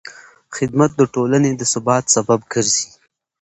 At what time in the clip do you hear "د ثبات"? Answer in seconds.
1.55-2.05